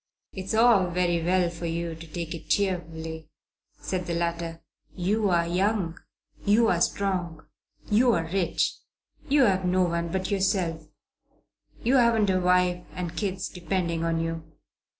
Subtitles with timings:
[0.33, 3.29] "It's all very well for you to take it cheerfully,"
[3.79, 4.63] said the latter.
[4.95, 5.99] "You're young.
[6.43, 7.45] You're strong.
[7.91, 8.77] You're rich.
[9.29, 10.87] You've no one but yourself.
[11.83, 14.41] You haven't a wife and kids depending on you."